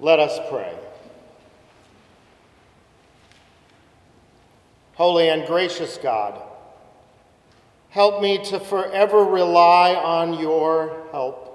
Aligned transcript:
Let 0.00 0.18
us 0.18 0.40
pray. 0.48 0.74
Holy 4.94 5.28
and 5.28 5.46
gracious 5.46 5.98
God, 6.02 6.40
help 7.90 8.22
me 8.22 8.42
to 8.46 8.58
forever 8.58 9.24
rely 9.24 9.94
on 9.94 10.38
your 10.38 11.06
help. 11.12 11.48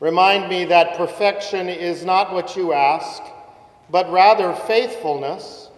Remind 0.00 0.48
me 0.50 0.64
that 0.66 0.96
perfection 0.96 1.68
is 1.68 2.04
not 2.04 2.32
what 2.32 2.56
you 2.56 2.72
ask, 2.72 3.22
but 3.88 4.10
rather 4.10 4.52
faithfulness. 4.52 5.70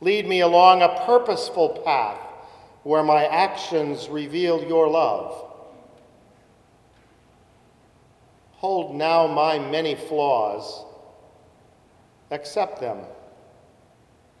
Lead 0.00 0.26
me 0.26 0.40
along 0.40 0.80
a 0.80 1.04
purposeful 1.04 1.82
path 1.84 2.18
where 2.82 3.02
my 3.02 3.26
actions 3.26 4.08
reveal 4.08 4.62
your 4.64 4.88
love. 4.88 5.45
Hold 8.66 8.96
now 8.96 9.28
my 9.28 9.60
many 9.60 9.94
flaws, 9.94 10.84
accept 12.32 12.80
them, 12.80 12.98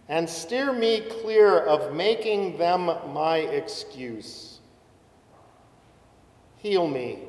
and 0.08 0.28
steer 0.28 0.72
me 0.72 1.00
clear 1.22 1.60
of 1.60 1.94
making 1.94 2.58
them 2.58 2.86
my 3.12 3.36
excuse. 3.36 4.58
Heal 6.56 6.88
me 6.88 7.20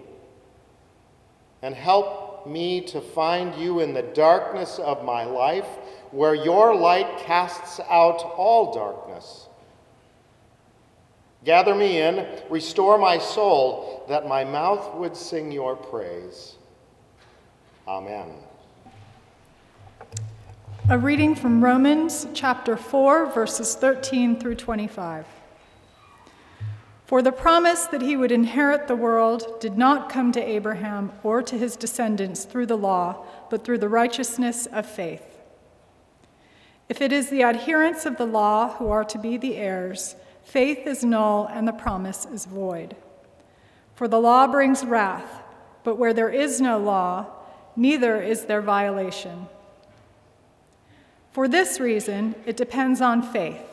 and 1.61 1.75
help 1.75 2.47
me 2.47 2.81
to 2.87 2.99
find 2.99 3.53
you 3.53 3.79
in 3.79 3.93
the 3.93 4.01
darkness 4.01 4.79
of 4.79 5.05
my 5.05 5.23
life, 5.23 5.67
where 6.09 6.33
your 6.33 6.73
light 6.73 7.19
casts 7.19 7.79
out 7.91 8.23
all 8.23 8.73
darkness. 8.73 9.49
Gather 11.45 11.75
me 11.75 12.01
in, 12.01 12.25
restore 12.49 12.97
my 12.97 13.19
soul, 13.19 14.03
that 14.09 14.27
my 14.27 14.43
mouth 14.43 14.95
would 14.95 15.15
sing 15.15 15.51
your 15.51 15.75
praise. 15.75 16.56
Amen. 17.87 18.33
A 20.89 20.97
reading 20.97 21.35
from 21.35 21.63
Romans 21.63 22.27
chapter 22.33 22.75
4, 22.75 23.27
verses 23.27 23.75
13 23.75 24.37
through 24.37 24.55
25. 24.55 25.25
For 27.05 27.21
the 27.21 27.31
promise 27.31 27.85
that 27.85 28.01
he 28.01 28.17
would 28.17 28.33
inherit 28.33 28.89
the 28.89 28.95
world 28.97 29.61
did 29.61 29.77
not 29.77 30.09
come 30.09 30.33
to 30.33 30.41
Abraham 30.41 31.13
or 31.23 31.41
to 31.43 31.57
his 31.57 31.77
descendants 31.77 32.43
through 32.43 32.65
the 32.65 32.75
law, 32.75 33.25
but 33.49 33.63
through 33.63 33.77
the 33.77 33.87
righteousness 33.87 34.65
of 34.65 34.85
faith. 34.85 35.39
If 36.89 36.99
it 36.99 37.13
is 37.13 37.29
the 37.29 37.43
adherents 37.43 38.05
of 38.05 38.17
the 38.17 38.25
law 38.25 38.75
who 38.75 38.89
are 38.89 39.05
to 39.05 39.17
be 39.17 39.37
the 39.37 39.55
heirs, 39.55 40.17
faith 40.43 40.85
is 40.85 41.05
null 41.05 41.49
and 41.49 41.65
the 41.65 41.71
promise 41.71 42.25
is 42.25 42.43
void. 42.43 42.97
For 43.95 44.09
the 44.09 44.19
law 44.19 44.45
brings 44.45 44.83
wrath, 44.83 45.41
but 45.85 45.97
where 45.97 46.13
there 46.13 46.29
is 46.29 46.59
no 46.59 46.77
law, 46.77 47.27
neither 47.77 48.21
is 48.21 48.45
there 48.45 48.61
violation. 48.61 49.47
For 51.31 51.47
this 51.47 51.79
reason, 51.79 52.35
it 52.45 52.57
depends 52.57 52.99
on 52.99 53.21
faith, 53.21 53.63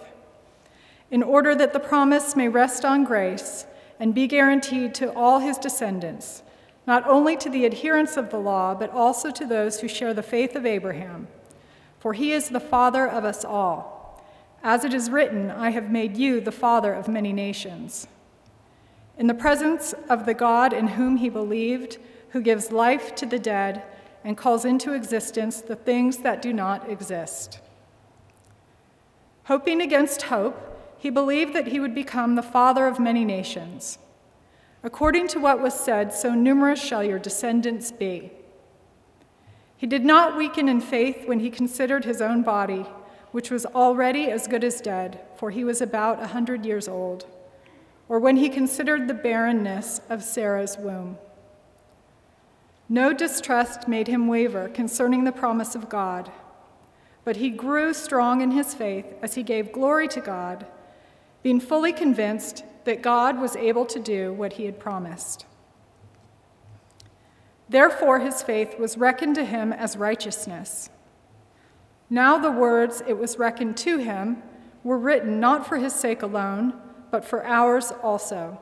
in 1.10 1.22
order 1.22 1.54
that 1.54 1.72
the 1.72 1.80
promise 1.80 2.36
may 2.36 2.48
rest 2.48 2.84
on 2.84 3.04
grace 3.04 3.66
and 3.98 4.14
be 4.14 4.26
guaranteed 4.26 4.94
to 4.96 5.12
all 5.14 5.38
his 5.38 5.56
descendants, 5.56 6.42
not 6.86 7.08
only 7.08 7.36
to 7.38 7.48
the 7.48 7.64
adherents 7.64 8.18
of 8.18 8.30
the 8.30 8.38
law, 8.38 8.74
but 8.74 8.90
also 8.90 9.30
to 9.30 9.46
those 9.46 9.80
who 9.80 9.88
share 9.88 10.12
the 10.12 10.22
faith 10.22 10.54
of 10.54 10.66
Abraham. 10.66 11.26
For 11.98 12.12
he 12.12 12.32
is 12.32 12.50
the 12.50 12.60
father 12.60 13.08
of 13.08 13.24
us 13.24 13.44
all. 13.44 14.22
As 14.62 14.84
it 14.84 14.92
is 14.92 15.08
written, 15.08 15.50
I 15.50 15.70
have 15.70 15.90
made 15.90 16.18
you 16.18 16.40
the 16.40 16.52
father 16.52 16.92
of 16.92 17.08
many 17.08 17.32
nations. 17.32 18.06
In 19.16 19.26
the 19.26 19.34
presence 19.34 19.94
of 20.10 20.26
the 20.26 20.34
God 20.34 20.74
in 20.74 20.88
whom 20.88 21.16
he 21.16 21.30
believed, 21.30 21.98
who 22.34 22.42
gives 22.42 22.72
life 22.72 23.14
to 23.14 23.24
the 23.24 23.38
dead 23.38 23.80
and 24.24 24.36
calls 24.36 24.64
into 24.64 24.92
existence 24.92 25.60
the 25.60 25.76
things 25.76 26.16
that 26.18 26.42
do 26.42 26.52
not 26.52 26.90
exist. 26.90 27.60
Hoping 29.44 29.80
against 29.80 30.22
hope, 30.22 30.96
he 30.98 31.10
believed 31.10 31.54
that 31.54 31.68
he 31.68 31.78
would 31.78 31.94
become 31.94 32.34
the 32.34 32.42
father 32.42 32.88
of 32.88 32.98
many 32.98 33.24
nations. 33.24 33.98
According 34.82 35.28
to 35.28 35.38
what 35.38 35.62
was 35.62 35.74
said, 35.74 36.12
so 36.12 36.34
numerous 36.34 36.82
shall 36.82 37.04
your 37.04 37.20
descendants 37.20 37.92
be. 37.92 38.32
He 39.76 39.86
did 39.86 40.04
not 40.04 40.36
weaken 40.36 40.68
in 40.68 40.80
faith 40.80 41.28
when 41.28 41.38
he 41.38 41.50
considered 41.50 42.04
his 42.04 42.20
own 42.20 42.42
body, 42.42 42.84
which 43.30 43.52
was 43.52 43.64
already 43.64 44.28
as 44.28 44.48
good 44.48 44.64
as 44.64 44.80
dead, 44.80 45.20
for 45.36 45.52
he 45.52 45.62
was 45.62 45.80
about 45.80 46.20
a 46.20 46.26
hundred 46.26 46.66
years 46.66 46.88
old, 46.88 47.26
or 48.08 48.18
when 48.18 48.38
he 48.38 48.48
considered 48.48 49.06
the 49.06 49.14
barrenness 49.14 50.00
of 50.10 50.24
Sarah's 50.24 50.76
womb. 50.76 51.16
No 52.88 53.12
distrust 53.12 53.88
made 53.88 54.08
him 54.08 54.26
waver 54.26 54.68
concerning 54.68 55.24
the 55.24 55.32
promise 55.32 55.74
of 55.74 55.88
God, 55.88 56.30
but 57.24 57.36
he 57.36 57.48
grew 57.48 57.94
strong 57.94 58.42
in 58.42 58.50
his 58.50 58.74
faith 58.74 59.06
as 59.22 59.34
he 59.34 59.42
gave 59.42 59.72
glory 59.72 60.06
to 60.08 60.20
God, 60.20 60.66
being 61.42 61.60
fully 61.60 61.92
convinced 61.92 62.64
that 62.84 63.02
God 63.02 63.40
was 63.40 63.56
able 63.56 63.86
to 63.86 63.98
do 63.98 64.32
what 64.32 64.54
he 64.54 64.66
had 64.66 64.78
promised. 64.78 65.46
Therefore, 67.68 68.18
his 68.18 68.42
faith 68.42 68.78
was 68.78 68.98
reckoned 68.98 69.34
to 69.36 69.44
him 69.44 69.72
as 69.72 69.96
righteousness. 69.96 70.90
Now, 72.10 72.38
the 72.38 72.52
words, 72.52 73.02
it 73.06 73.18
was 73.18 73.38
reckoned 73.38 73.78
to 73.78 73.96
him, 73.96 74.42
were 74.82 74.98
written 74.98 75.40
not 75.40 75.66
for 75.66 75.78
his 75.78 75.94
sake 75.94 76.20
alone, 76.20 76.74
but 77.10 77.24
for 77.24 77.44
ours 77.44 77.90
also. 78.02 78.60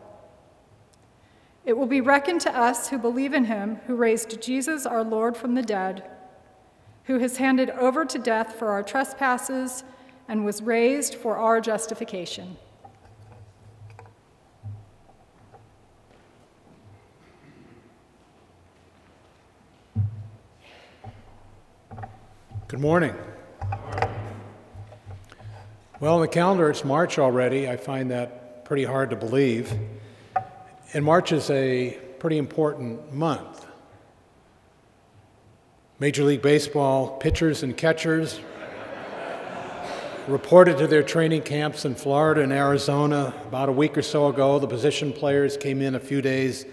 It 1.65 1.77
will 1.77 1.87
be 1.87 2.01
reckoned 2.01 2.41
to 2.43 2.57
us 2.57 2.89
who 2.89 2.99
believe 2.99 3.35
in 3.35 3.45
him 3.45 3.77
who 3.87 3.95
raised 3.95 4.43
Jesus 4.43 4.85
our 4.85 5.05
Lord 5.05 5.37
from 5.37 5.55
the 5.55 5.63
dead, 5.63 6.03
who 7.05 7.19
has 7.19 7.37
handed 7.37 7.71
over 7.71 8.05
to 8.05 8.19
death 8.19 8.57
for 8.57 8.71
our 8.71 8.83
trespasses 8.83 9.85
and 10.29 10.45
was 10.45 10.61
raised 10.61 11.15
for 11.15 11.37
our 11.37 11.61
justification. 11.61 12.57
Good 22.67 22.81
morning. 22.81 23.15
Well, 26.01 26.15
on 26.15 26.21
the 26.23 26.29
calendar, 26.29 26.71
it's 26.71 26.85
March 26.85 27.19
already. 27.19 27.69
I 27.69 27.77
find 27.77 28.11
that 28.11 28.65
pretty 28.65 28.85
hard 28.85 29.11
to 29.11 29.17
believe. 29.17 29.73
And 30.95 31.03
March 31.03 31.33
is 31.33 31.49
a 31.49 31.99
pretty 32.19 32.37
important 32.37 33.15
month. 33.15 33.67
Major 35.99 36.23
League 36.25 36.43
Baseball 36.43 37.17
pitchers 37.17 37.63
and 37.63 37.75
catchers 37.75 38.41
reported 40.29 40.77
to 40.79 40.87
their 40.87 41.03
training 41.03 41.43
camps 41.43 41.87
in 41.87 41.95
Florida 41.95 42.43
and 42.43 42.53
Arizona 42.53 43.33
about 43.47 43.71
a 43.71 43.73
week 43.73 43.97
or 43.97 44.03
so 44.03 44.29
ago. 44.29 44.59
The 44.59 44.69
position 44.69 45.15
players 45.15 45.57
came 45.57 45.81
in 45.81 45.95
a 45.95 46.01
few 46.01 46.21
days 46.21 46.67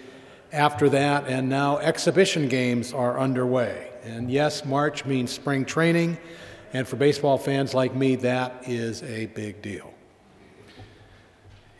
after 0.52 0.90
that, 0.90 1.28
and 1.28 1.47
now 1.47 1.78
exhibition 1.78 2.50
games 2.50 2.91
are 2.91 3.18
underway. 3.19 3.90
And 4.03 4.29
yes, 4.29 4.66
March 4.66 5.06
means 5.06 5.31
spring 5.31 5.63
training, 5.63 6.18
and 6.74 6.85
for 6.85 6.97
baseball 6.97 7.38
fans 7.38 7.74
like 7.74 7.96
me, 7.96 8.18
that 8.18 8.63
is 8.68 9.02
a 9.03 9.28
big 9.28 9.62
deal. 9.62 9.94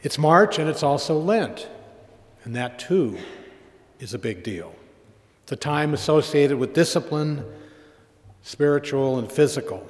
It's 0.04 0.18
March 0.18 0.58
and 0.58 0.70
it's 0.70 0.84
also 0.84 1.20
Lent. 1.20 1.68
And 2.44 2.56
that 2.56 2.80
too 2.80 3.18
is 4.00 4.14
a 4.14 4.20
big 4.20 4.44
deal. 4.44 4.74
The 5.48 5.56
time 5.56 5.94
associated 5.94 6.58
with 6.58 6.74
discipline, 6.74 7.44
spiritual 8.44 9.20
and 9.20 9.32
physical. 9.32 9.88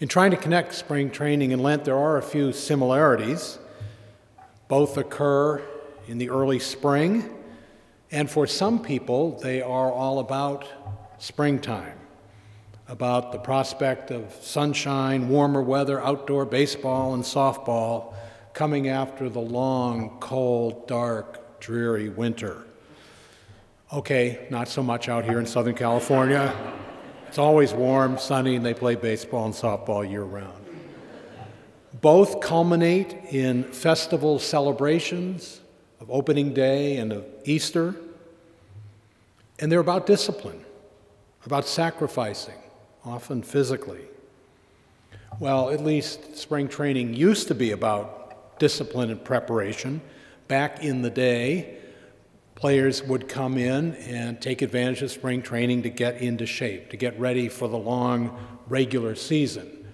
In 0.00 0.08
trying 0.08 0.32
to 0.32 0.36
connect 0.36 0.74
spring 0.74 1.10
training 1.10 1.52
and 1.52 1.62
Lent, 1.62 1.84
there 1.84 1.96
are 1.96 2.16
a 2.16 2.22
few 2.22 2.52
similarities. 2.52 3.58
Both 4.68 4.96
occur 4.96 5.62
in 6.08 6.18
the 6.18 6.30
early 6.30 6.58
spring, 6.58 7.30
and 8.10 8.30
for 8.30 8.46
some 8.46 8.82
people, 8.82 9.38
they 9.38 9.62
are 9.62 9.90
all 9.92 10.18
about 10.18 10.66
springtime, 11.18 11.98
about 12.88 13.32
the 13.32 13.38
prospect 13.38 14.10
of 14.10 14.32
sunshine, 14.40 15.28
warmer 15.28 15.62
weather, 15.62 16.02
outdoor 16.02 16.44
baseball 16.44 17.14
and 17.14 17.22
softball, 17.22 18.14
coming 18.54 18.88
after 18.88 19.28
the 19.28 19.40
long, 19.40 20.16
cold, 20.20 20.86
dark, 20.86 21.60
dreary 21.60 22.08
winter. 22.08 22.64
Okay, 23.92 24.46
not 24.48 24.68
so 24.68 24.82
much 24.82 25.08
out 25.08 25.24
here 25.24 25.40
in 25.40 25.46
Southern 25.46 25.74
California. 25.74 26.54
It's 27.26 27.38
always 27.38 27.72
warm, 27.72 28.16
sunny, 28.16 28.54
and 28.54 28.64
they 28.64 28.72
play 28.72 28.94
baseball 28.94 29.44
and 29.44 29.52
softball 29.52 30.08
year 30.08 30.22
round. 30.22 30.64
Both 32.00 32.40
culminate 32.40 33.12
in 33.30 33.64
festival 33.64 34.38
celebrations 34.38 35.60
of 36.00 36.08
opening 36.10 36.54
day 36.54 36.96
and 36.98 37.12
of 37.12 37.24
Easter. 37.44 37.96
And 39.58 39.70
they're 39.70 39.80
about 39.80 40.06
discipline, 40.06 40.64
about 41.44 41.66
sacrificing, 41.66 42.58
often 43.04 43.42
physically. 43.42 44.02
Well, 45.40 45.70
at 45.70 45.82
least 45.82 46.36
spring 46.36 46.68
training 46.68 47.14
used 47.14 47.48
to 47.48 47.54
be 47.54 47.72
about 47.72 48.23
discipline 48.58 49.10
and 49.10 49.24
preparation 49.24 50.00
back 50.48 50.82
in 50.82 51.02
the 51.02 51.10
day 51.10 51.78
Players 52.54 53.02
would 53.02 53.28
come 53.28 53.58
in 53.58 53.94
and 53.94 54.40
take 54.40 54.62
advantage 54.62 55.02
of 55.02 55.10
spring 55.10 55.42
training 55.42 55.82
to 55.82 55.90
get 55.90 56.20
into 56.22 56.46
shape, 56.46 56.90
to 56.90 56.96
get 56.96 57.18
ready 57.18 57.48
for 57.48 57.68
the 57.68 57.76
long 57.76 58.38
regular 58.68 59.16
season. 59.16 59.84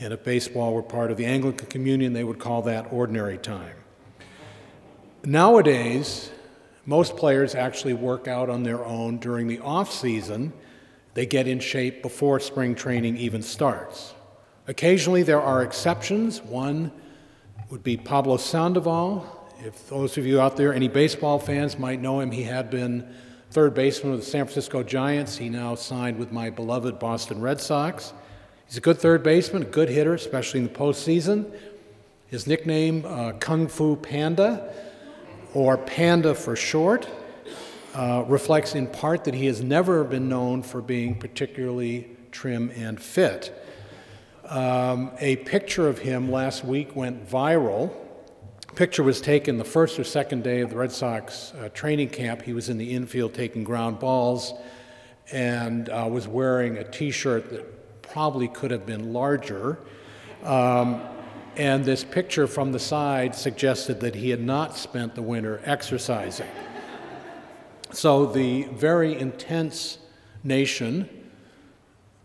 And 0.00 0.12
if 0.12 0.22
baseball 0.22 0.74
were 0.74 0.82
part 0.82 1.10
of 1.10 1.16
the 1.16 1.24
Anglican 1.24 1.66
Communion, 1.66 2.12
they 2.12 2.24
would 2.24 2.38
call 2.38 2.62
that 2.62 2.92
ordinary 2.92 3.38
time. 3.38 3.74
Nowadays, 5.24 6.30
most 6.84 7.16
players 7.16 7.54
actually 7.54 7.94
work 7.94 8.28
out 8.28 8.50
on 8.50 8.62
their 8.62 8.84
own 8.84 9.16
during 9.16 9.48
the 9.48 9.60
off 9.60 9.90
season. 9.90 10.52
They 11.14 11.24
get 11.24 11.48
in 11.48 11.58
shape 11.58 12.02
before 12.02 12.38
spring 12.38 12.74
training 12.74 13.16
even 13.16 13.40
starts. 13.40 14.12
Occasionally, 14.68 15.22
there 15.22 15.40
are 15.40 15.62
exceptions. 15.62 16.42
One 16.42 16.92
would 17.70 17.82
be 17.82 17.96
Pablo 17.96 18.36
Sandoval. 18.36 19.48
If 19.64 19.88
those 19.88 20.18
of 20.18 20.26
you 20.26 20.40
out 20.40 20.56
there, 20.56 20.74
any 20.74 20.88
baseball 20.88 21.38
fans, 21.38 21.78
might 21.78 22.00
know 22.00 22.20
him, 22.20 22.30
he 22.30 22.42
had 22.42 22.70
been 22.70 23.08
third 23.50 23.74
baseman 23.74 24.12
of 24.12 24.20
the 24.20 24.26
San 24.26 24.44
Francisco 24.44 24.82
Giants. 24.82 25.36
He 25.36 25.48
now 25.48 25.74
signed 25.74 26.18
with 26.18 26.32
my 26.32 26.50
beloved 26.50 26.98
Boston 26.98 27.40
Red 27.40 27.60
Sox. 27.60 28.12
He's 28.66 28.76
a 28.76 28.80
good 28.80 28.98
third 28.98 29.22
baseman, 29.22 29.62
a 29.62 29.66
good 29.66 29.88
hitter, 29.88 30.14
especially 30.14 30.60
in 30.60 30.66
the 30.66 30.72
postseason. 30.72 31.52
His 32.26 32.46
nickname, 32.46 33.04
uh, 33.06 33.32
Kung 33.32 33.68
Fu 33.68 33.96
Panda, 33.96 34.72
or 35.54 35.78
Panda 35.78 36.34
for 36.34 36.56
short, 36.56 37.08
uh, 37.94 38.24
reflects 38.26 38.74
in 38.74 38.88
part 38.88 39.24
that 39.24 39.34
he 39.34 39.46
has 39.46 39.62
never 39.62 40.02
been 40.02 40.28
known 40.28 40.62
for 40.62 40.82
being 40.82 41.14
particularly 41.14 42.08
trim 42.32 42.72
and 42.74 43.00
fit. 43.00 43.56
Um, 44.46 45.12
a 45.20 45.36
picture 45.36 45.88
of 45.88 45.98
him 45.98 46.30
last 46.30 46.64
week 46.64 46.94
went 46.94 47.26
viral. 47.26 47.94
picture 48.74 49.02
was 49.02 49.20
taken 49.20 49.56
the 49.56 49.64
first 49.64 49.98
or 49.98 50.04
second 50.04 50.44
day 50.44 50.60
of 50.60 50.68
the 50.68 50.76
Red 50.76 50.92
Sox 50.92 51.54
uh, 51.54 51.70
training 51.70 52.10
camp. 52.10 52.42
He 52.42 52.52
was 52.52 52.68
in 52.68 52.76
the 52.76 52.92
infield 52.92 53.32
taking 53.32 53.64
ground 53.64 53.98
balls 53.98 54.52
and 55.32 55.88
uh, 55.88 56.06
was 56.10 56.28
wearing 56.28 56.76
a 56.76 56.84
t 56.84 57.10
shirt 57.10 57.48
that 57.50 58.02
probably 58.02 58.48
could 58.48 58.70
have 58.70 58.84
been 58.84 59.14
larger. 59.14 59.78
Um, 60.42 61.00
and 61.56 61.84
this 61.84 62.04
picture 62.04 62.46
from 62.46 62.72
the 62.72 62.78
side 62.78 63.34
suggested 63.34 64.00
that 64.00 64.14
he 64.14 64.28
had 64.28 64.40
not 64.40 64.76
spent 64.76 65.14
the 65.14 65.22
winter 65.22 65.62
exercising. 65.64 66.50
So 67.92 68.26
the 68.26 68.64
very 68.64 69.18
intense 69.18 69.98
nation, 70.42 71.08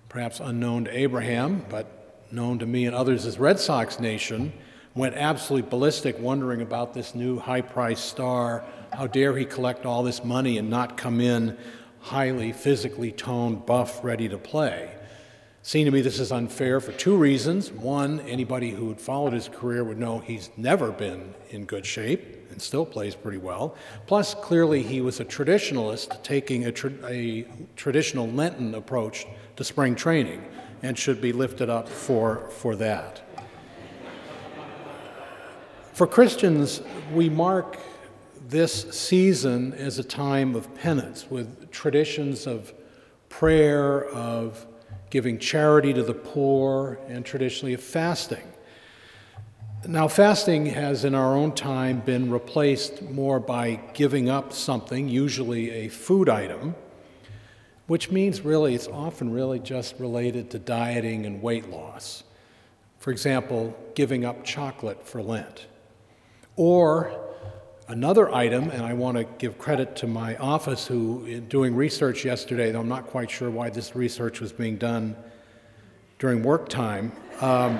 perhaps 0.09 0.39
unknown 0.39 0.85
to 0.85 0.97
Abraham, 0.97 1.65
but 1.69 1.98
known 2.31 2.59
to 2.59 2.65
me 2.65 2.85
and 2.85 2.95
others 2.95 3.25
as 3.25 3.39
Red 3.39 3.59
Sox 3.59 3.99
Nation, 3.99 4.53
went 4.95 5.15
absolutely 5.15 5.69
ballistic 5.69 6.19
wondering 6.19 6.61
about 6.61 6.93
this 6.93 7.15
new 7.15 7.39
high 7.39 7.61
priced 7.61 8.05
star. 8.05 8.63
How 8.93 9.07
dare 9.07 9.37
he 9.37 9.45
collect 9.45 9.85
all 9.85 10.03
this 10.03 10.23
money 10.23 10.57
and 10.57 10.69
not 10.69 10.97
come 10.97 11.21
in 11.21 11.57
highly 12.01 12.51
physically 12.53 13.11
toned, 13.11 13.65
buff, 13.65 14.03
ready 14.03 14.27
to 14.29 14.37
play? 14.37 14.95
Seemed 15.61 15.87
to 15.87 15.91
me 15.91 16.01
this 16.01 16.19
is 16.19 16.31
unfair 16.31 16.79
for 16.79 16.93
two 16.93 17.15
reasons. 17.15 17.71
One, 17.71 18.21
anybody 18.21 18.71
who 18.71 18.89
had 18.89 18.99
followed 18.99 19.33
his 19.33 19.49
career 19.49 19.83
would 19.83 19.99
know 19.99 20.19
he's 20.19 20.49
never 20.55 20.91
been 20.91 21.35
in 21.49 21.65
good 21.65 21.85
shape 21.85 22.49
and 22.49 22.61
still 22.61 22.85
plays 22.85 23.13
pretty 23.13 23.37
well. 23.37 23.75
Plus, 24.07 24.33
clearly, 24.33 24.81
he 24.81 25.01
was 25.01 25.19
a 25.19 25.25
traditionalist, 25.25 26.23
taking 26.23 26.65
a, 26.65 26.71
tra- 26.71 26.93
a 27.05 27.45
traditional 27.75 28.27
Lenten 28.27 28.73
approach 28.73 29.27
to 29.57 29.63
spring 29.63 29.95
training 29.95 30.43
and 30.81 30.97
should 30.97 31.21
be 31.21 31.31
lifted 31.33 31.69
up 31.69 31.87
for, 31.87 32.49
for 32.49 32.75
that. 32.75 33.21
For 35.93 36.07
Christians, 36.07 36.81
we 37.13 37.29
mark 37.29 37.77
this 38.47 38.89
season 38.91 39.73
as 39.73 39.99
a 39.99 40.03
time 40.03 40.55
of 40.55 40.73
penance 40.75 41.29
with 41.29 41.69
traditions 41.71 42.47
of 42.47 42.73
prayer, 43.27 44.05
of 44.05 44.65
giving 45.09 45.37
charity 45.37 45.93
to 45.93 46.03
the 46.03 46.13
poor, 46.13 46.99
and 47.07 47.25
traditionally 47.25 47.73
of 47.73 47.81
fasting. 47.81 48.43
Now, 49.87 50.07
fasting 50.07 50.65
has 50.67 51.05
in 51.05 51.15
our 51.15 51.35
own 51.35 51.53
time 51.53 51.99
been 51.99 52.31
replaced 52.31 53.01
more 53.01 53.39
by 53.39 53.79
giving 53.93 54.29
up 54.29 54.51
something, 54.51 55.07
usually 55.07 55.71
a 55.71 55.87
food 55.87 56.27
item, 56.27 56.75
which 57.89 58.11
means 58.11 58.41
really 58.41 58.75
it's 58.75 58.87
often 58.87 59.33
really 59.33 59.57
just 59.57 59.99
related 59.99 60.51
to 60.51 60.59
dieting 60.59 61.25
and 61.25 61.41
weight 61.41 61.67
loss. 61.71 62.23
For 62.99 63.09
example, 63.09 63.75
giving 63.95 64.23
up 64.25 64.45
chocolate 64.45 65.07
for 65.07 65.23
Lent. 65.23 65.65
Or 66.55 67.19
another 67.87 68.31
item, 68.31 68.69
and 68.69 68.83
I 68.83 68.93
want 68.93 69.17
to 69.17 69.23
give 69.39 69.57
credit 69.57 69.95
to 69.97 70.07
my 70.07 70.37
office 70.37 70.85
who, 70.85 71.25
in 71.25 71.47
doing 71.47 71.75
research 71.75 72.23
yesterday, 72.23 72.71
though 72.71 72.81
I'm 72.81 72.87
not 72.87 73.07
quite 73.07 73.31
sure 73.31 73.49
why 73.49 73.71
this 73.71 73.95
research 73.95 74.39
was 74.39 74.51
being 74.51 74.77
done 74.77 75.15
during 76.19 76.43
work 76.43 76.69
time, 76.69 77.11
um, 77.41 77.75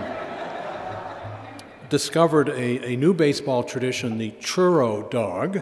discovered 1.92 2.50
a, 2.50 2.94
a 2.94 2.96
new 2.96 3.14
baseball 3.14 3.62
tradition, 3.62 4.18
the 4.18 4.32
churro 4.42 5.08
dog, 5.12 5.62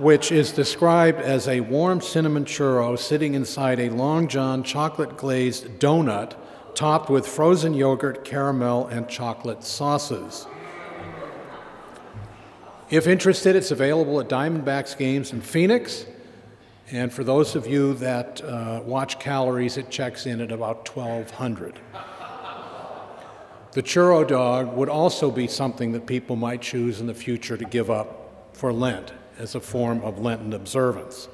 which 0.00 0.32
is 0.32 0.50
described 0.50 1.20
as 1.20 1.46
a 1.46 1.60
warm 1.60 2.00
cinnamon 2.00 2.46
churro 2.46 2.98
sitting 2.98 3.34
inside 3.34 3.78
a 3.78 3.90
Long 3.90 4.28
John 4.28 4.62
chocolate 4.62 5.18
glazed 5.18 5.66
donut 5.78 6.34
topped 6.74 7.10
with 7.10 7.26
frozen 7.26 7.74
yogurt, 7.74 8.24
caramel, 8.24 8.86
and 8.86 9.06
chocolate 9.10 9.62
sauces. 9.62 10.46
If 12.88 13.06
interested, 13.06 13.54
it's 13.54 13.70
available 13.70 14.18
at 14.20 14.28
Diamondbacks 14.28 14.96
games 14.96 15.34
in 15.34 15.42
Phoenix. 15.42 16.06
And 16.90 17.12
for 17.12 17.22
those 17.22 17.54
of 17.54 17.66
you 17.66 17.92
that 17.94 18.42
uh, 18.42 18.80
watch 18.82 19.18
calories, 19.20 19.76
it 19.76 19.90
checks 19.90 20.24
in 20.24 20.40
at 20.40 20.50
about 20.50 20.88
1,200. 20.88 21.78
The 23.72 23.82
churro 23.82 24.26
dog 24.26 24.74
would 24.74 24.88
also 24.88 25.30
be 25.30 25.46
something 25.46 25.92
that 25.92 26.06
people 26.06 26.36
might 26.36 26.62
choose 26.62 27.00
in 27.00 27.06
the 27.06 27.14
future 27.14 27.58
to 27.58 27.64
give 27.66 27.90
up 27.90 28.50
for 28.54 28.72
Lent 28.72 29.12
as 29.40 29.54
a 29.54 29.60
form 29.60 30.02
of 30.02 30.20
Lenten 30.20 30.52
observance. 30.52 31.28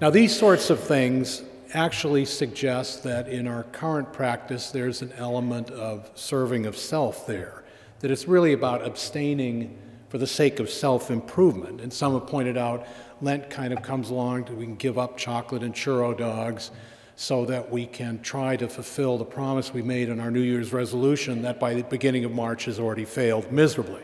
Now, 0.00 0.10
these 0.10 0.36
sorts 0.36 0.68
of 0.68 0.80
things 0.80 1.42
actually 1.72 2.24
suggest 2.24 3.04
that 3.04 3.28
in 3.28 3.46
our 3.46 3.62
current 3.62 4.12
practice, 4.12 4.70
there's 4.70 5.00
an 5.00 5.12
element 5.16 5.70
of 5.70 6.10
serving 6.14 6.66
of 6.66 6.76
self 6.76 7.26
there, 7.26 7.62
that 8.00 8.10
it's 8.10 8.26
really 8.26 8.52
about 8.52 8.84
abstaining 8.84 9.78
for 10.08 10.18
the 10.18 10.26
sake 10.26 10.58
of 10.58 10.68
self 10.68 11.10
improvement. 11.10 11.80
And 11.80 11.92
some 11.92 12.12
have 12.14 12.26
pointed 12.26 12.58
out 12.58 12.86
Lent 13.20 13.48
kind 13.48 13.72
of 13.72 13.82
comes 13.82 14.10
along, 14.10 14.46
we 14.56 14.64
can 14.64 14.74
give 14.74 14.98
up 14.98 15.16
chocolate 15.16 15.62
and 15.62 15.72
churro 15.72 16.18
dogs 16.18 16.72
so 17.14 17.44
that 17.44 17.70
we 17.70 17.86
can 17.86 18.20
try 18.22 18.56
to 18.56 18.68
fulfill 18.68 19.16
the 19.16 19.24
promise 19.24 19.72
we 19.72 19.82
made 19.82 20.08
in 20.08 20.18
our 20.18 20.30
New 20.30 20.40
Year's 20.40 20.72
resolution 20.72 21.42
that 21.42 21.60
by 21.60 21.74
the 21.74 21.84
beginning 21.84 22.24
of 22.24 22.32
March 22.32 22.64
has 22.64 22.80
already 22.80 23.04
failed 23.04 23.52
miserably. 23.52 24.02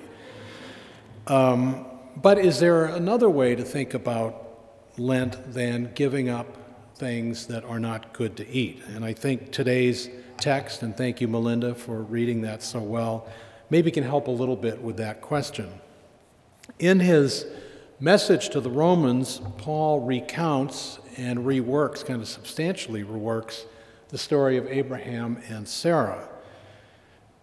Um, 1.27 1.88
but 2.23 2.39
is 2.39 2.59
there 2.59 2.87
another 2.87 3.31
way 3.31 3.55
to 3.55 3.63
think 3.63 3.95
about 3.95 4.45
Lent 4.97 5.53
than 5.53 5.93
giving 5.95 6.29
up 6.29 6.47
things 6.97 7.47
that 7.47 7.65
are 7.65 7.79
not 7.79 8.13
good 8.13 8.37
to 8.39 8.49
eat? 8.49 8.83
And 8.95 9.05
I 9.05 9.13
think 9.13 9.53
today's 9.53 10.11
text, 10.39 10.83
and 10.83 10.97
thank 10.97 11.21
you, 11.21 11.29
Melinda, 11.29 11.75
for 11.75 12.03
reading 12.03 12.43
that 12.43 12.63
so 12.63 12.81
well, 12.81 13.29
maybe 13.71 13.91
can 13.91 14.05
help 14.05 14.27
a 14.27 14.33
little 14.33 14.57
bit 14.57 14.81
with 14.81 14.97
that 14.97 15.21
question. 15.21 15.71
In 16.79 17.01
his 17.01 17.47
message 18.01 18.49
to 18.51 18.61
the 18.61 18.71
Romans, 18.71 19.41
Paul 19.59 20.01
recounts 20.01 20.99
and 21.17 21.41
reworks, 21.41 22.05
kind 22.05 22.21
of 22.21 22.29
substantially 22.29 23.05
reworks, 23.05 23.65
the 24.09 24.19
story 24.19 24.57
of 24.57 24.67
Abraham 24.67 25.41
and 25.49 25.69
Sarah. 25.69 26.29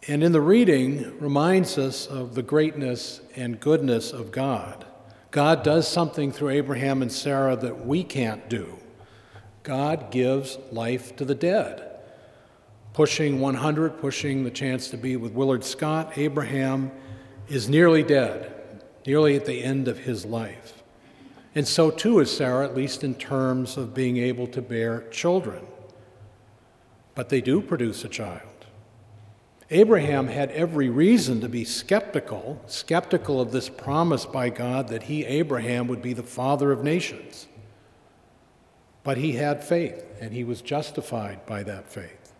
And 0.08 0.24
in 0.24 0.32
the 0.32 0.42
reading, 0.42 1.20
reminds 1.20 1.78
us 1.78 2.06
of 2.06 2.36
the 2.36 2.44
greatness 2.44 3.22
and 3.36 3.60
goodness 3.60 4.12
of 4.12 4.32
God. 4.32 4.86
God 5.32 5.64
does 5.64 5.88
something 5.88 6.32
through 6.32 6.50
Abraham 6.50 7.02
and 7.02 7.12
Sarah 7.12 7.56
that 7.56 7.86
we 7.86 8.04
can't 8.04 8.48
do. 8.50 8.78
God 9.64 10.12
gives 10.12 10.58
life 10.72 11.16
to 11.16 11.26
the 11.26 11.36
dead. 11.36 12.00
Pushing 12.94 13.40
100, 13.40 14.00
pushing 14.00 14.44
the 14.44 14.52
chance 14.52 14.90
to 14.90 14.98
be 14.98 15.18
with 15.18 15.34
Willard 15.34 15.64
Scott, 15.64 16.18
Abraham 16.18 16.92
is 17.50 17.68
nearly 17.68 18.04
dead 18.04 18.56
nearly 19.06 19.36
at 19.36 19.46
the 19.46 19.64
end 19.64 19.88
of 19.88 20.00
his 20.00 20.26
life. 20.26 20.84
And 21.54 21.68
so 21.68 21.92
too 21.92 22.20
is 22.20 22.36
Sarah, 22.36 22.66
at 22.66 22.76
least 22.76 23.04
in 23.04 23.16
terms 23.16 23.78
of 23.78 23.94
being 23.94 24.18
able 24.18 24.48
to 24.48 24.62
bear 24.62 25.08
children. 25.10 25.66
But 27.14 27.30
they 27.30 27.42
do 27.42 27.62
produce 27.62 28.04
a 28.04 28.10
child. 28.10 28.55
Abraham 29.72 30.28
had 30.28 30.52
every 30.52 30.90
reason 30.90 31.42
to 31.42 31.50
be 31.50 31.64
skeptical, 31.64 32.62
skeptical 32.68 33.42
of 33.42 33.52
this 33.52 33.68
promise 33.68 34.26
by 34.26 34.50
God 34.50 34.90
that 34.90 35.04
he, 35.04 35.26
Abraham, 35.26 35.88
would 35.88 36.04
be 36.04 36.14
the 36.14 36.24
father 36.24 36.72
of 36.72 36.84
nations. 36.84 37.48
But 39.04 39.18
he 39.18 39.34
had 39.34 39.64
faith, 39.64 40.04
and 40.22 40.34
he 40.34 40.44
was 40.44 40.62
justified 40.62 41.46
by 41.46 41.64
that 41.64 41.90
faith. 41.90 42.34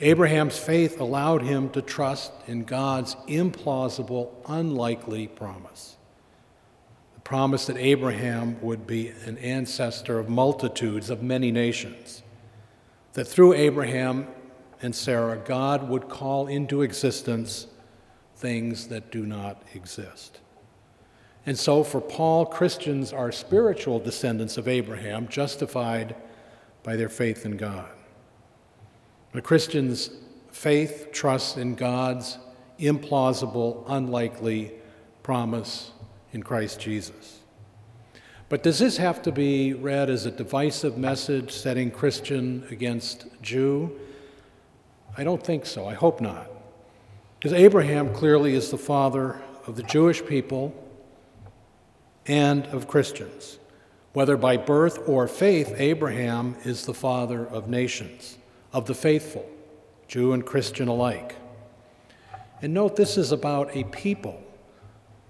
Abraham's 0.00 0.58
faith 0.58 0.98
allowed 0.98 1.42
him 1.42 1.68
to 1.70 1.82
trust 1.82 2.32
in 2.46 2.64
God's 2.64 3.14
implausible, 3.28 4.30
unlikely 4.46 5.28
promise. 5.28 5.96
The 7.14 7.20
promise 7.20 7.66
that 7.66 7.76
Abraham 7.76 8.60
would 8.62 8.86
be 8.86 9.08
an 9.26 9.38
ancestor 9.38 10.18
of 10.18 10.28
multitudes 10.28 11.10
of 11.10 11.22
many 11.22 11.52
nations, 11.52 12.22
that 13.12 13.26
through 13.26 13.52
Abraham 13.52 14.26
and 14.82 14.94
Sarah, 14.94 15.36
God 15.36 15.88
would 15.88 16.08
call 16.08 16.46
into 16.46 16.82
existence 16.82 17.66
things 18.36 18.88
that 18.88 19.10
do 19.10 19.26
not 19.26 19.62
exist. 19.74 20.40
And 21.46 21.58
so, 21.58 21.82
for 21.82 22.00
Paul, 22.00 22.46
Christians 22.46 23.12
are 23.12 23.32
spiritual 23.32 23.98
descendants 23.98 24.56
of 24.56 24.68
Abraham, 24.68 25.28
justified 25.28 26.14
by 26.82 26.96
their 26.96 27.08
faith 27.08 27.44
in 27.44 27.56
God. 27.56 27.88
The 29.32 29.42
Christian's 29.42 30.10
faith 30.50 31.08
trusts 31.12 31.56
in 31.56 31.74
God's 31.74 32.38
implausible, 32.78 33.84
unlikely 33.88 34.72
promise 35.22 35.92
in 36.32 36.42
Christ 36.42 36.80
Jesus. 36.80 37.40
But 38.48 38.62
does 38.62 38.80
this 38.80 38.96
have 38.96 39.22
to 39.22 39.32
be 39.32 39.74
read 39.74 40.10
as 40.10 40.26
a 40.26 40.30
divisive 40.30 40.98
message 40.98 41.52
setting 41.52 41.90
Christian 41.90 42.66
against 42.70 43.26
Jew? 43.42 43.96
I 45.16 45.24
don't 45.24 45.42
think 45.42 45.66
so. 45.66 45.86
I 45.86 45.94
hope 45.94 46.20
not. 46.20 46.48
Because 47.38 47.52
Abraham 47.52 48.12
clearly 48.12 48.54
is 48.54 48.70
the 48.70 48.78
father 48.78 49.40
of 49.66 49.76
the 49.76 49.82
Jewish 49.82 50.24
people 50.24 50.74
and 52.26 52.66
of 52.66 52.86
Christians. 52.86 53.58
Whether 54.12 54.36
by 54.36 54.56
birth 54.56 55.08
or 55.08 55.26
faith, 55.28 55.74
Abraham 55.76 56.56
is 56.64 56.84
the 56.84 56.94
father 56.94 57.46
of 57.46 57.68
nations, 57.68 58.38
of 58.72 58.86
the 58.86 58.94
faithful, 58.94 59.48
Jew 60.08 60.32
and 60.32 60.44
Christian 60.44 60.88
alike. 60.88 61.36
And 62.60 62.74
note 62.74 62.96
this 62.96 63.16
is 63.16 63.32
about 63.32 63.74
a 63.74 63.84
people, 63.84 64.42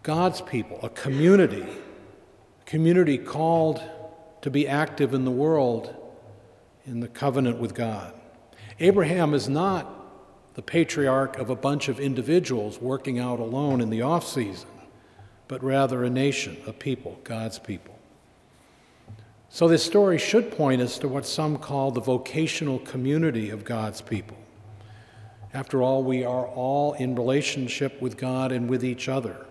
God's 0.03 0.41
people, 0.41 0.81
a 0.83 0.89
community, 0.89 1.63
a 1.63 2.65
community 2.65 3.19
called 3.19 3.83
to 4.43 4.51
be 4.51 4.67
active 4.67 5.15
in 5.15 5.25
the 5.25 5.31
world 5.31 5.95
in 6.87 7.01
the 7.01 7.09
covenant 7.09 7.59
with 7.59 7.75
God. 7.75 8.15
Abraham 8.81 9.35
is 9.35 9.49
not 9.49 9.87
the 10.55 10.63
patriarch 10.63 11.39
of 11.39 11.51
a 11.51 11.55
bunch 11.55 11.89
of 11.89 12.01
individuals 12.01 12.81
working 12.81 13.19
out 13.19 13.39
alone 13.39 13.83
in 13.83 13.91
the 13.91 14.03
off 14.03 14.27
season, 14.27 14.71
but 15.49 15.63
rather 15.63 16.03
a 16.03 16.11
nation, 16.11 16.57
a 16.67 16.73
people, 16.73 17.21
God's 17.23 17.59
people. 17.59 17.99
So, 19.51 19.69
this 19.69 19.85
story 19.85 20.17
should 20.17 20.53
point 20.53 20.81
us 20.81 20.99
to 21.01 21.09
what 21.09 21.27
some 21.27 21.59
call 21.59 21.91
the 21.91 22.01
vocational 22.01 22.79
community 22.79 23.51
of 23.51 23.65
God's 23.65 24.01
people. 24.01 24.37
After 25.53 25.83
all, 25.83 26.03
we 26.03 26.25
are 26.25 26.47
all 26.47 26.95
in 26.95 27.17
relationship 27.17 28.01
with 28.01 28.17
God 28.17 28.53
and 28.53 28.71
with 28.71 28.85
each 28.85 29.09
other 29.09 29.45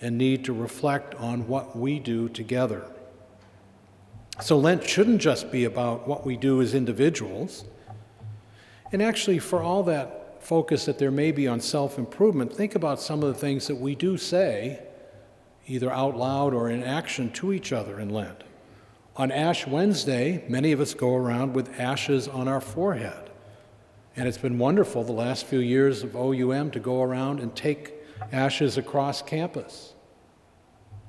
and 0.00 0.16
need 0.16 0.44
to 0.46 0.52
reflect 0.52 1.14
on 1.16 1.46
what 1.46 1.76
we 1.76 1.98
do 1.98 2.28
together. 2.30 2.84
So, 4.40 4.58
Lent 4.58 4.88
shouldn't 4.88 5.20
just 5.20 5.52
be 5.52 5.64
about 5.64 6.08
what 6.08 6.24
we 6.24 6.36
do 6.36 6.62
as 6.62 6.74
individuals. 6.74 7.64
And 8.92 9.02
actually, 9.02 9.38
for 9.38 9.62
all 9.62 9.82
that 9.84 10.42
focus 10.42 10.86
that 10.86 10.98
there 10.98 11.10
may 11.10 11.32
be 11.32 11.46
on 11.46 11.60
self 11.60 11.98
improvement, 11.98 12.52
think 12.52 12.74
about 12.74 13.00
some 13.00 13.22
of 13.22 13.28
the 13.32 13.38
things 13.38 13.66
that 13.66 13.76
we 13.76 13.94
do 13.94 14.16
say, 14.16 14.82
either 15.66 15.90
out 15.90 16.16
loud 16.16 16.54
or 16.54 16.70
in 16.70 16.82
action, 16.82 17.30
to 17.32 17.52
each 17.52 17.72
other 17.72 18.00
in 18.00 18.08
Lent. 18.10 18.44
On 19.16 19.32
Ash 19.32 19.66
Wednesday, 19.66 20.44
many 20.48 20.72
of 20.72 20.80
us 20.80 20.94
go 20.94 21.14
around 21.14 21.54
with 21.54 21.78
ashes 21.78 22.28
on 22.28 22.48
our 22.48 22.60
forehead. 22.60 23.30
And 24.16 24.26
it's 24.26 24.38
been 24.38 24.58
wonderful 24.58 25.04
the 25.04 25.12
last 25.12 25.46
few 25.46 25.60
years 25.60 26.02
of 26.02 26.16
OUM 26.16 26.70
to 26.70 26.80
go 26.80 27.02
around 27.02 27.40
and 27.40 27.54
take 27.54 27.94
ashes 28.32 28.78
across 28.78 29.22
campus 29.22 29.94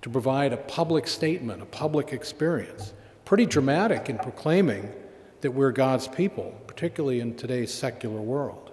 to 0.01 0.09
provide 0.09 0.53
a 0.53 0.57
public 0.57 1.07
statement, 1.07 1.61
a 1.61 1.65
public 1.65 2.13
experience. 2.13 2.93
Pretty 3.25 3.45
dramatic 3.45 4.09
in 4.09 4.17
proclaiming 4.17 4.91
that 5.41 5.51
we're 5.51 5.71
God's 5.71 6.07
people, 6.07 6.53
particularly 6.67 7.19
in 7.19 7.35
today's 7.35 7.73
secular 7.73 8.21
world. 8.21 8.71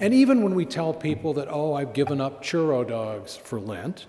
And 0.00 0.14
even 0.14 0.42
when 0.42 0.54
we 0.54 0.64
tell 0.64 0.94
people 0.94 1.34
that, 1.34 1.48
oh, 1.50 1.74
I've 1.74 1.92
given 1.92 2.20
up 2.20 2.42
churro 2.42 2.86
dogs 2.86 3.36
for 3.36 3.60
Lent, 3.60 4.06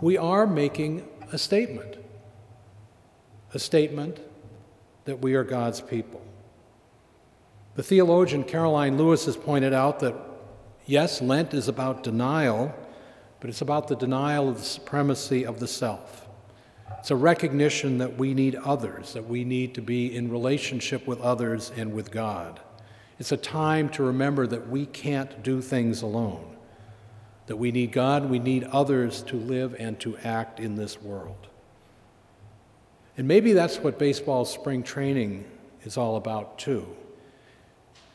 we 0.00 0.18
are 0.18 0.46
making 0.46 1.08
a 1.32 1.38
statement. 1.38 1.96
A 3.54 3.58
statement 3.58 4.20
that 5.04 5.20
we 5.20 5.34
are 5.34 5.44
God's 5.44 5.80
people. 5.80 6.20
The 7.76 7.82
theologian 7.82 8.44
Karoline 8.44 8.98
Lewis 8.98 9.24
has 9.24 9.36
pointed 9.36 9.72
out 9.72 10.00
that, 10.00 10.14
yes, 10.86 11.22
Lent 11.22 11.54
is 11.54 11.68
about 11.68 12.02
denial, 12.02 12.74
but 13.40 13.50
it's 13.50 13.62
about 13.62 13.88
the 13.88 13.96
denial 13.96 14.48
of 14.48 14.58
the 14.58 14.64
supremacy 14.64 15.44
of 15.44 15.58
the 15.58 15.68
self. 15.68 16.23
It's 16.98 17.10
a 17.10 17.16
recognition 17.16 17.98
that 17.98 18.16
we 18.16 18.34
need 18.34 18.54
others, 18.54 19.12
that 19.12 19.26
we 19.26 19.44
need 19.44 19.74
to 19.74 19.82
be 19.82 20.14
in 20.14 20.30
relationship 20.30 21.06
with 21.06 21.20
others 21.20 21.70
and 21.76 21.92
with 21.92 22.10
God. 22.10 22.60
It's 23.18 23.32
a 23.32 23.36
time 23.36 23.88
to 23.90 24.02
remember 24.02 24.46
that 24.46 24.68
we 24.68 24.86
can't 24.86 25.42
do 25.42 25.60
things 25.60 26.02
alone, 26.02 26.56
that 27.46 27.56
we 27.56 27.70
need 27.70 27.92
God, 27.92 28.28
we 28.28 28.38
need 28.38 28.64
others 28.64 29.22
to 29.24 29.36
live 29.36 29.76
and 29.78 30.00
to 30.00 30.16
act 30.18 30.60
in 30.60 30.76
this 30.76 31.00
world. 31.00 31.48
And 33.16 33.28
maybe 33.28 33.52
that's 33.52 33.78
what 33.78 33.98
baseball 33.98 34.44
spring 34.44 34.82
training 34.82 35.44
is 35.84 35.96
all 35.96 36.16
about, 36.16 36.58
too. 36.58 36.86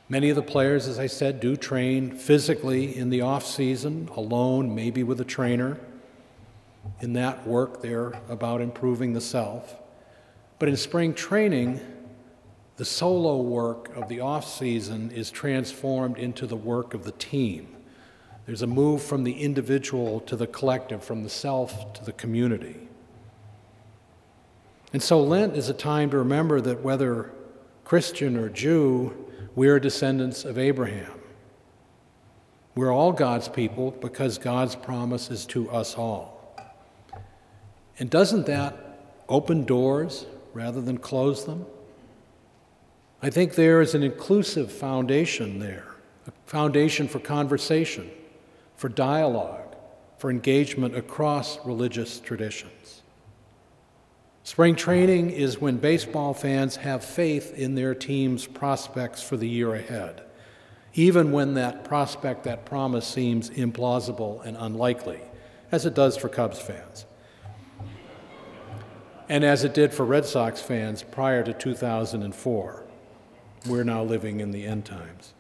Many 0.10 0.30
of 0.30 0.36
the 0.36 0.42
players, 0.42 0.88
as 0.88 0.98
I 0.98 1.06
said, 1.06 1.40
do 1.40 1.56
train 1.56 2.12
physically 2.12 2.98
in 2.98 3.12
the 3.12 3.22
off 3.22 3.46
season, 3.46 4.10
alone, 4.16 4.74
maybe 4.74 5.04
with 5.04 5.22
a 5.22 5.26
trainer. 5.26 5.80
In 7.02 7.14
that 7.14 7.48
work, 7.48 7.82
they're 7.82 8.14
about 8.28 8.62
improving 8.62 9.14
the 9.14 9.22
self. 9.22 9.76
But 10.58 10.70
in 10.70 10.76
spring 10.76 11.14
training, 11.14 11.80
the 12.78 12.86
solo 12.86 13.42
work 13.42 13.96
of 13.96 14.08
the 14.08 14.22
off 14.22 14.48
season 14.48 15.12
is 15.12 15.32
transformed 15.32 16.18
into 16.18 16.48
the 16.48 16.56
work 16.56 16.94
of 16.94 17.04
the 17.04 17.12
team. 17.14 17.76
There's 18.46 18.62
a 18.62 18.68
move 18.68 19.04
from 19.04 19.24
the 19.24 19.34
individual 19.34 20.22
to 20.22 20.36
the 20.36 20.48
collective, 20.48 21.04
from 21.04 21.24
the 21.24 21.30
self 21.30 21.94
to 21.94 22.04
the 22.04 22.14
community. 22.14 22.88
And 24.92 25.04
so 25.04 25.22
Lent 25.22 25.56
is 25.56 25.70
a 25.70 25.74
time 25.74 26.10
to 26.12 26.18
remember 26.18 26.60
that 26.62 26.82
whether 26.82 27.32
Christian 27.84 28.38
or 28.38 28.50
Jew, 28.50 29.26
we 29.56 29.68
are 29.68 29.80
descendants 29.80 30.46
of 30.46 30.58
Abraham. 30.58 31.12
We're 32.76 32.92
all 32.92 33.12
God's 33.12 33.50
people 33.50 33.92
because 33.92 34.38
God's 34.38 34.76
promise 34.76 35.30
is 35.30 35.46
to 35.48 35.70
us 35.70 35.96
all. 35.96 36.39
And 38.00 38.10
doesn't 38.10 38.46
that 38.46 38.78
open 39.28 39.66
doors 39.66 40.26
rather 40.54 40.82
than 40.82 40.98
close 40.98 41.46
them? 41.46 41.66
I 43.22 43.30
think 43.30 43.56
there 43.56 43.82
is 43.82 43.94
an 43.94 44.04
inclusive 44.04 44.72
foundation 44.72 45.60
there, 45.60 45.96
a 46.26 46.32
foundation 46.46 47.10
for 47.10 47.20
conversation, 47.20 48.10
for 48.78 48.88
dialogue, 48.88 49.76
for 50.18 50.30
engagement 50.30 50.96
across 50.96 51.64
religious 51.66 52.22
traditions. 52.22 53.02
Spring 54.44 54.76
training 54.76 55.32
is 55.32 55.60
when 55.60 55.78
baseball 55.78 56.34
fans 56.34 56.78
have 56.78 57.04
faith 57.04 57.54
in 57.54 57.76
their 57.76 57.94
team's 57.94 58.48
prospects 58.48 59.22
for 59.22 59.36
the 59.36 59.48
year 59.48 59.76
ahead, 59.76 60.24
even 60.94 61.34
when 61.34 61.54
that 61.56 61.84
prospect, 61.84 62.46
that 62.46 62.66
promise 62.66 63.06
seems 63.06 63.50
implausible 63.52 64.44
and 64.46 64.56
unlikely, 64.58 65.20
as 65.72 65.86
it 65.86 65.94
does 65.94 66.16
for 66.16 66.30
Cubs 66.30 66.60
fans 66.60 67.06
and 69.30 69.44
as 69.44 69.64
it 69.64 69.76
did 69.76 69.94
for 69.94 70.04
Red 70.04 70.26
Sox 70.26 70.60
fans 70.60 71.04
prior 71.04 71.44
to 71.44 71.54
2004. 71.54 72.84
We're 73.68 73.84
now 73.84 74.04
living 74.04 74.40
in 74.40 74.52
the 74.52 74.66
end 74.66 74.86
times. 74.86 75.34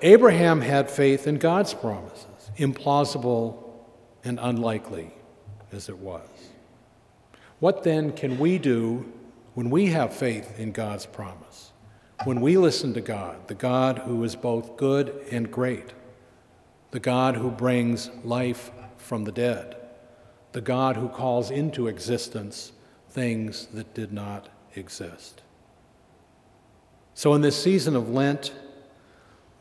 Abraham 0.00 0.62
had 0.62 0.90
faith 0.90 1.26
in 1.26 1.36
God's 1.36 1.74
promises, 1.74 2.50
implausible 2.56 3.62
and 4.24 4.40
unlikely 4.40 5.12
as 5.70 5.88
it 5.88 5.98
was. 5.98 6.28
What 7.60 7.84
then 7.84 8.12
can 8.12 8.38
we 8.38 8.58
do 8.58 9.12
when 9.54 9.70
we 9.70 9.86
have 9.86 10.16
faith 10.16 10.58
in 10.58 10.72
God's 10.72 11.06
promise? 11.06 11.72
When 12.24 12.40
we 12.40 12.56
listen 12.56 12.94
to 12.94 13.00
God, 13.00 13.48
the 13.48 13.54
God 13.54 13.98
who 13.98 14.24
is 14.24 14.34
both 14.34 14.76
good 14.76 15.24
and 15.30 15.50
great, 15.50 15.92
the 16.90 17.00
God 17.00 17.36
who 17.36 17.50
brings 17.50 18.10
life 18.24 18.70
from 18.96 19.24
the 19.24 19.32
dead? 19.32 19.76
The 20.52 20.60
God 20.60 20.96
who 20.96 21.08
calls 21.08 21.50
into 21.50 21.88
existence 21.88 22.72
things 23.10 23.66
that 23.66 23.94
did 23.94 24.12
not 24.12 24.48
exist. 24.74 25.42
So, 27.14 27.34
in 27.34 27.42
this 27.42 27.60
season 27.60 27.94
of 27.94 28.08
Lent, 28.08 28.52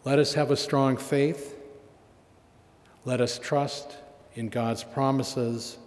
let 0.05 0.19
us 0.19 0.33
have 0.33 0.51
a 0.51 0.57
strong 0.57 0.97
faith. 0.97 1.55
Let 3.03 3.19
us 3.19 3.37
trust 3.37 3.97
in 4.35 4.47
God's 4.47 4.83
promises, 4.83 5.77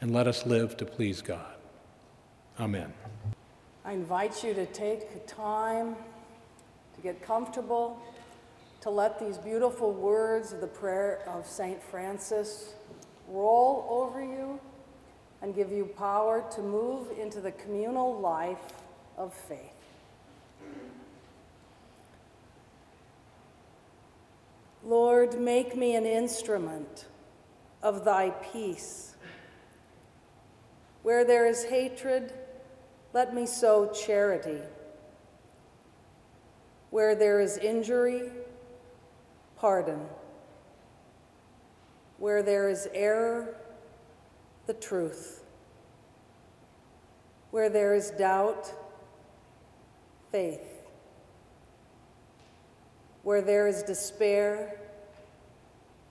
and 0.00 0.12
let 0.12 0.26
us 0.28 0.46
live 0.46 0.76
to 0.76 0.84
please 0.84 1.20
God. 1.20 1.54
Amen. 2.60 2.92
I 3.84 3.92
invite 3.92 4.44
you 4.44 4.54
to 4.54 4.66
take 4.66 5.26
time 5.26 5.96
to 6.94 7.00
get 7.00 7.20
comfortable, 7.22 8.00
to 8.82 8.90
let 8.90 9.18
these 9.18 9.38
beautiful 9.38 9.92
words 9.92 10.52
of 10.52 10.60
the 10.60 10.66
prayer 10.66 11.20
of 11.26 11.46
St. 11.46 11.82
Francis 11.82 12.74
roll 13.28 13.86
over 13.88 14.22
you 14.22 14.60
and 15.42 15.54
give 15.54 15.70
you 15.70 15.84
power 15.84 16.44
to 16.54 16.62
move 16.62 17.08
into 17.18 17.40
the 17.40 17.52
communal 17.52 18.18
life 18.18 18.72
of 19.16 19.32
faith. 19.32 19.74
Lord, 24.84 25.40
make 25.40 25.76
me 25.76 25.96
an 25.96 26.04
instrument 26.04 27.06
of 27.82 28.04
thy 28.04 28.30
peace. 28.30 29.14
Where 31.02 31.24
there 31.24 31.46
is 31.46 31.64
hatred, 31.64 32.32
let 33.12 33.34
me 33.34 33.46
sow 33.46 33.90
charity. 33.92 34.60
Where 36.90 37.14
there 37.14 37.40
is 37.40 37.58
injury, 37.58 38.30
pardon. 39.56 40.00
Where 42.24 42.42
there 42.42 42.70
is 42.70 42.88
error, 42.94 43.54
the 44.66 44.72
truth. 44.72 45.44
Where 47.50 47.68
there 47.68 47.94
is 47.94 48.12
doubt, 48.12 48.72
faith. 50.32 50.66
Where 53.24 53.42
there 53.42 53.68
is 53.68 53.82
despair, 53.82 54.80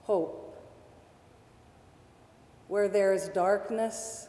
hope. 0.04 0.56
Where 2.68 2.86
there 2.86 3.12
is 3.12 3.28
darkness, 3.30 4.28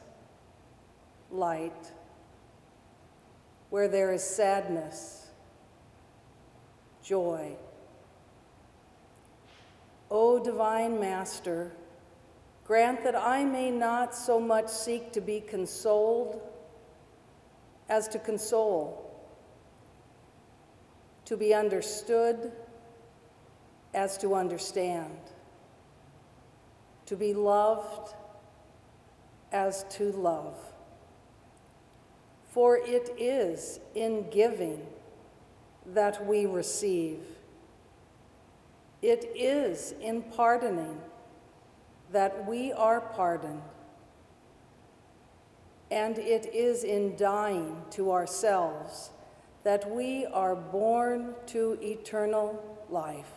light. 1.30 1.92
Where 3.70 3.88
there 3.88 4.12
is 4.12 4.24
sadness, 4.24 5.27
joy. 7.04 7.56
Divine 10.46 11.00
Master, 11.00 11.72
grant 12.66 13.04
that 13.04 13.16
I 13.16 13.44
may 13.44 13.72
not 13.72 14.14
so 14.14 14.40
much 14.40 14.68
seek 14.70 15.12
to 15.14 15.20
be 15.20 15.42
consoled 15.42 16.40
as 17.90 18.08
to 18.10 18.20
console, 18.20 19.12
to 21.25 21.36
be 21.36 21.52
understood 21.52 22.52
as 23.96 24.20
to 24.20 24.36
understand, 24.36 25.18
to 27.08 27.16
be 27.16 27.34
loved 27.34 28.14
as 29.52 29.84
to 29.96 30.12
love. 30.12 30.56
For 32.52 32.78
it 32.78 33.16
is 33.18 33.80
in 33.96 34.30
giving 34.30 34.86
that 35.88 36.24
we 36.24 36.46
receive. 36.46 37.35
It 39.06 39.32
is 39.36 39.94
in 40.02 40.24
pardoning 40.24 41.00
that 42.12 42.48
we 42.48 42.74
are 42.74 43.00
pardoned. 43.00 43.62
And 45.92 46.18
it 46.18 46.48
is 46.52 46.84
in 46.84 47.16
dying 47.16 47.84
to 47.92 48.12
ourselves 48.12 49.12
that 49.64 49.88
we 49.92 50.26
are 50.26 50.56
born 50.56 51.36
to 51.48 51.78
eternal 51.84 52.80
life. 52.90 53.32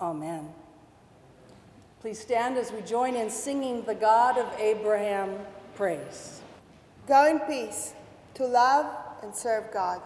Amen. 0.00 0.48
Please 2.00 2.18
stand 2.18 2.56
as 2.56 2.72
we 2.72 2.80
join 2.80 3.16
in 3.16 3.28
singing 3.28 3.82
the 3.82 3.94
God 3.94 4.38
of 4.38 4.46
Abraham 4.58 5.40
praise. 5.74 6.40
Go 7.06 7.26
in 7.26 7.38
peace 7.40 7.92
to 8.32 8.46
love 8.46 8.86
and 9.22 9.36
serve 9.36 9.70
God. 9.70 10.00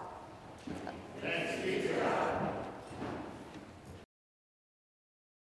Thanks 1.21 1.53